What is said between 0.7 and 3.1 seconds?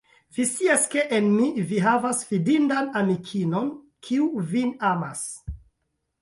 ke en mi vi havas fidindan